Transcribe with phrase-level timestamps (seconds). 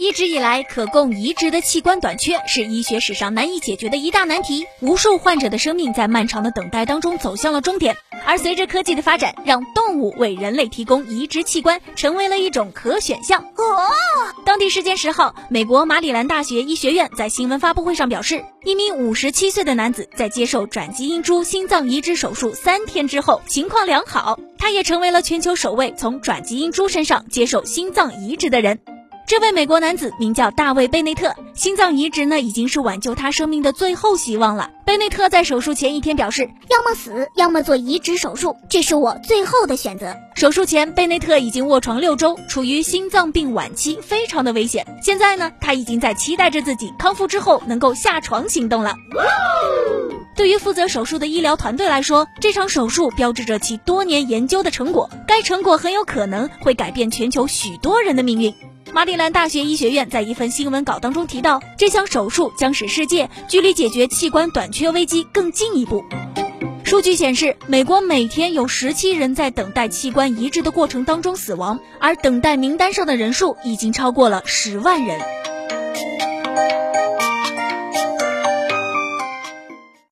[0.00, 4.64] 一直以来，可供移植的器官短缺是医学史上难以解决的一大难题。
[4.80, 7.94] 无数患者的生命在漫长的等待当中走向了终点。
[8.24, 13.42] 而随着科技的发展，让动物为人类提供移植器官成为了一种可选项。
[13.42, 13.66] 哦，
[14.46, 24.40] 当地时间十号，美国马里兰大学医学院在新闻发布会上表示，一名五十七岁的男子在接受转基因猪心脏移植手术三天之后，情况良好。
[24.56, 28.78] 他也成为了全球首位从转基因猪身上接受心脏移植的人。
[29.30, 34.72] 这位美国男子名叫大卫·贝内特，心脏移植呢已经是挽救他生命的最后希望了。
[34.84, 40.16] 贝内特在手术前一天表示，要么死，要么做移植手术，这是我最后的选择。
[40.34, 44.84] 手术前，贝内特已经卧床六周，处于心脏病晚期，非常的危险。
[45.00, 48.96] 现在呢，他已经在期待着自己康复之后能够下床行动了。
[50.34, 58.52] 对于负责手术的医疗团队来说，这场手术标志着其多年研究的成果，该成果很有可能会改变全球许多人的命运。
[58.92, 66.04] 马里兰大学医学院在一份新闻稿当中提到，这项手术将使世界距离解决器官短缺危机更进一步。
[66.84, 75.20] 数据显示，美国每天有十七人在等待器官移植的过程当中死亡，而等待名单上的人数已经超过了十万人。